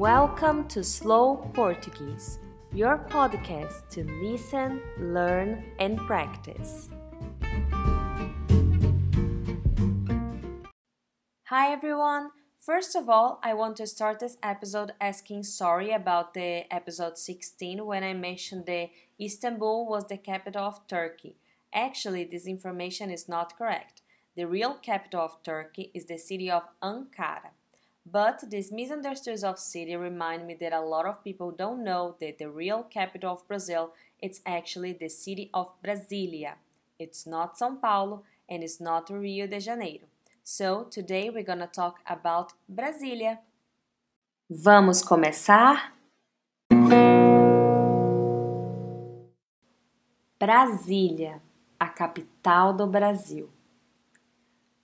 [0.00, 2.38] Welcome to Slow Portuguese,
[2.72, 6.88] your podcast to listen, learn, and practice.
[11.48, 12.30] Hi everyone!
[12.58, 17.84] First of all, I want to start this episode asking sorry about the episode 16
[17.84, 18.88] when I mentioned that
[19.20, 21.36] Istanbul was the capital of Turkey.
[21.74, 24.00] Actually, this information is not correct.
[24.34, 27.50] The real capital of Turkey is the city of Ankara.
[28.06, 32.38] But these misunderstandings of city remind me that a lot of people don't know that
[32.38, 33.92] the real capital of Brazil
[34.22, 36.54] is actually the city of Brasilia.
[36.98, 40.06] It's not São Paulo and it's not Rio de Janeiro.
[40.42, 43.38] So today we're gonna talk about Brasília.
[44.50, 45.92] Vamos começar?
[50.40, 51.40] Brasília,
[51.78, 53.48] a capital do Brasil.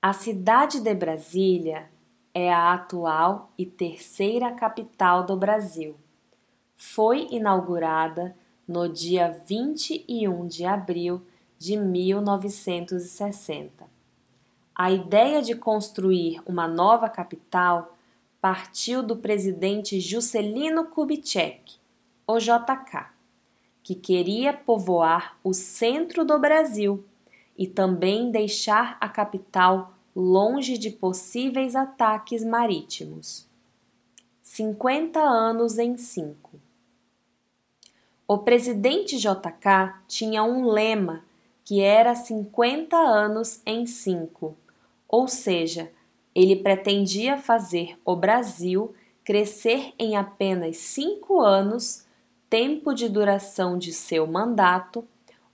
[0.03, 1.91] A cidade de Brasília
[2.39, 5.97] é a atual e terceira capital do Brasil.
[6.75, 8.37] Foi inaugurada
[8.69, 11.23] no dia 21 de abril
[11.59, 13.87] de 1960.
[14.75, 17.97] A ideia de construir uma nova capital
[18.39, 21.77] partiu do presidente Juscelino Kubitschek,
[22.27, 23.07] o JK,
[23.83, 27.03] que queria povoar o centro do Brasil
[27.57, 33.47] e também deixar a capital longe de possíveis ataques marítimos.
[34.43, 36.59] 50 anos em 5.
[38.27, 41.23] O presidente JK tinha um lema
[41.63, 44.57] que era 50 anos em 5,
[45.07, 45.93] ou seja,
[46.35, 52.07] ele pretendia fazer o Brasil crescer em apenas cinco anos,
[52.49, 55.05] tempo de duração de seu mandato,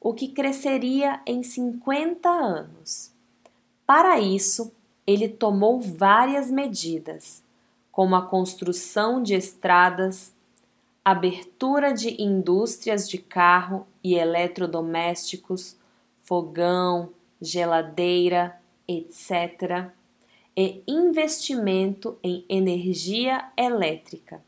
[0.00, 3.11] o que cresceria em 50 anos.
[3.86, 4.72] Para isso,
[5.06, 7.42] ele tomou várias medidas,
[7.90, 10.32] como a construção de estradas,
[11.04, 15.76] abertura de indústrias de carro e eletrodomésticos,
[16.24, 17.10] fogão,
[17.40, 19.90] geladeira, etc.,
[20.54, 24.44] e investimento em energia elétrica.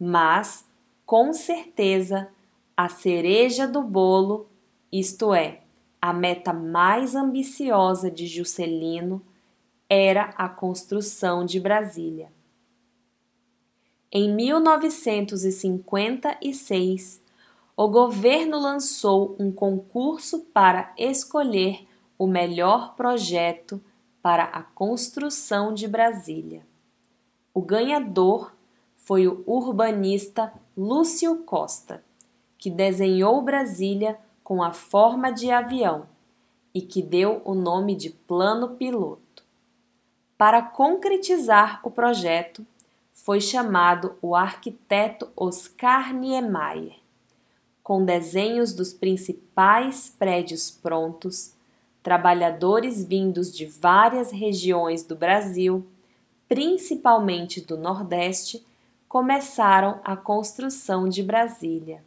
[0.00, 0.66] Mas,
[1.04, 2.28] com certeza,
[2.74, 4.48] a cereja do bolo,
[4.90, 5.60] isto é,
[6.00, 9.22] a meta mais ambiciosa de Juscelino
[9.88, 12.32] era a construção de Brasília.
[14.10, 17.22] Em 1956,
[17.76, 21.86] o governo lançou um concurso para escolher
[22.18, 23.78] o melhor projeto
[24.22, 26.66] para a construção de Brasília.
[27.52, 28.54] O ganhador
[28.96, 32.02] foi o urbanista Lúcio Costa,
[32.58, 36.06] que desenhou Brasília com a forma de avião
[36.72, 39.42] e que deu o nome de Plano Piloto.
[40.38, 42.64] Para concretizar o projeto,
[43.12, 46.94] foi chamado o arquiteto Oscar Niemeyer,
[47.82, 51.52] com desenhos dos principais prédios prontos,
[52.00, 55.84] trabalhadores vindos de várias regiões do Brasil,
[56.48, 58.64] principalmente do Nordeste,
[59.08, 62.00] começaram a construção de Brasília.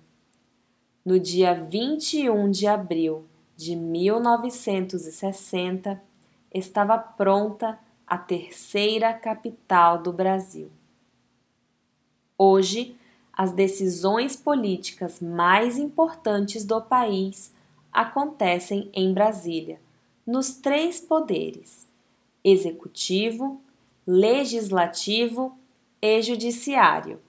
[1.09, 3.25] No dia 21 de abril
[3.57, 5.99] de 1960,
[6.53, 10.69] estava pronta a terceira capital do Brasil.
[12.37, 12.95] Hoje,
[13.33, 17.51] as decisões políticas mais importantes do país
[17.91, 19.81] acontecem em Brasília,
[20.27, 21.87] nos três poderes:
[22.43, 23.59] executivo,
[24.05, 25.57] legislativo
[25.99, 27.19] e judiciário.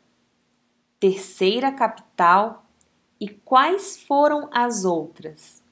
[0.98, 2.66] Terceira capital
[3.20, 5.62] e quais foram as outras?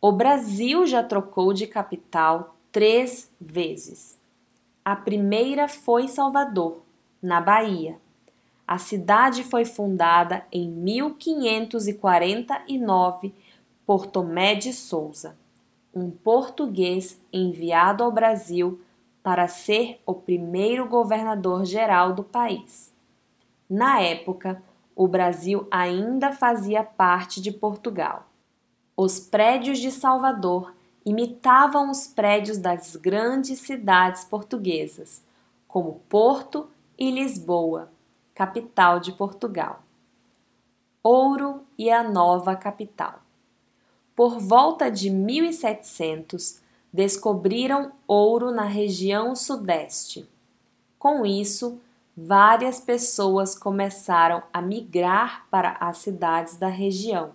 [0.00, 4.16] O Brasil já trocou de capital três vezes.
[4.84, 6.82] A primeira foi Salvador,
[7.22, 7.98] na Bahia.
[8.66, 13.34] A cidade foi fundada em 1549
[13.86, 15.36] por Tomé de Souza,
[15.94, 18.80] um português enviado ao Brasil
[19.22, 22.94] para ser o primeiro governador geral do país.
[23.68, 24.62] Na época,
[25.00, 28.26] o Brasil ainda fazia parte de Portugal.
[28.94, 30.74] Os prédios de Salvador
[31.06, 35.24] imitavam os prédios das grandes cidades portuguesas,
[35.66, 36.68] como Porto
[36.98, 37.90] e Lisboa,
[38.34, 39.82] capital de Portugal.
[41.02, 43.22] Ouro e a nova capital.
[44.14, 46.60] Por volta de 1700,
[46.92, 50.28] descobriram ouro na região sudeste.
[50.98, 51.80] Com isso,
[52.26, 57.32] várias pessoas começaram a migrar para as cidades da região,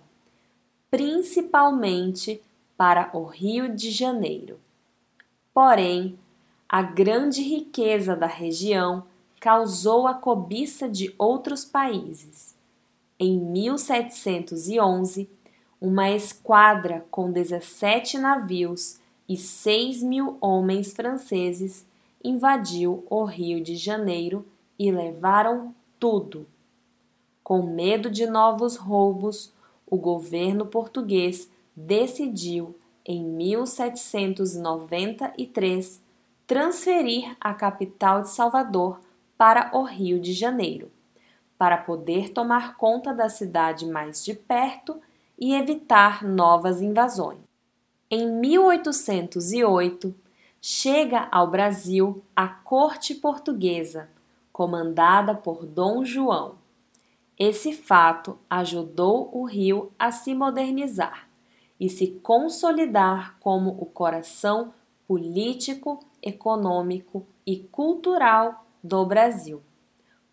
[0.90, 2.40] principalmente
[2.76, 4.60] para o Rio de Janeiro.
[5.52, 6.16] Porém,
[6.68, 9.04] a grande riqueza da região
[9.40, 12.54] causou a cobiça de outros países.
[13.18, 15.28] Em 1711,
[15.80, 21.84] uma esquadra com 17 navios e 6 mil homens franceses
[22.22, 24.46] invadiu o Rio de Janeiro
[24.78, 26.46] e levaram tudo.
[27.42, 29.54] Com medo de novos roubos,
[29.86, 36.04] o governo português decidiu, em 1793,
[36.46, 39.00] transferir a capital de Salvador
[39.36, 40.88] para o Rio de Janeiro,
[41.58, 45.00] para poder tomar conta da cidade mais de perto
[45.38, 47.40] e evitar novas invasões.
[48.10, 50.14] Em 1808,
[50.60, 54.08] chega ao Brasil a corte portuguesa,
[54.56, 56.54] comandada por Dom João.
[57.38, 61.28] Esse fato ajudou o Rio a se modernizar
[61.78, 64.72] e se consolidar como o coração
[65.06, 69.60] político, econômico e cultural do Brasil.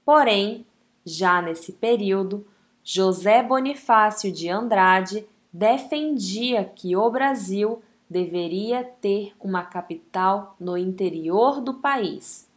[0.05, 0.65] Porém,
[1.05, 2.47] já nesse período,
[2.81, 11.73] José Bonifácio de Andrade defendia que o Brasil deveria ter uma capital no interior do
[11.73, 12.49] país,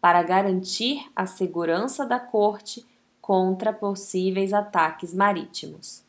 [0.00, 2.86] para garantir a segurança da corte
[3.20, 6.02] contra possíveis ataques marítimos.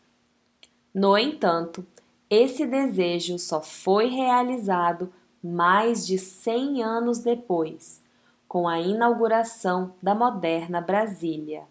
[0.94, 1.86] No entanto,
[2.30, 5.12] esse desejo só foi realizado
[5.44, 8.02] mais de 100 anos depois,
[8.48, 11.64] com a inauguração da moderna Brasília,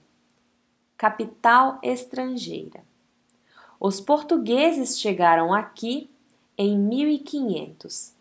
[0.96, 2.82] capital estrangeira.
[3.80, 6.10] Os portugueses chegaram aqui
[6.56, 8.12] em 1500.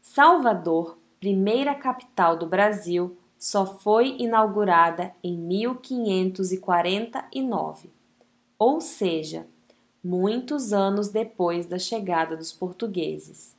[0.00, 7.90] Salvador, primeira capital do Brasil, só foi inaugurada em 1549,
[8.58, 9.46] ou seja,
[10.02, 13.54] muitos anos depois da chegada dos portugueses.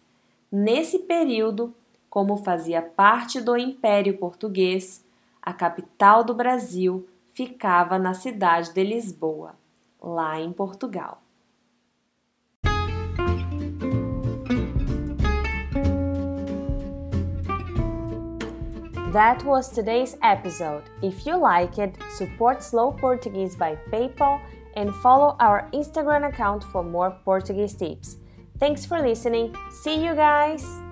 [0.52, 1.72] Nesse período,
[2.10, 5.06] como fazia parte do Império Português,
[5.40, 9.54] a capital do Brasil ficava na cidade de Lisboa,
[10.02, 11.22] lá em Portugal.
[19.16, 20.84] That was today's episode.
[21.02, 24.42] If you like it, support Slow Portuguese by PayPal
[24.76, 28.18] and follow our Instagram account for more Portuguese tips.
[28.60, 29.56] Thanks for listening.
[29.72, 30.85] See you guys!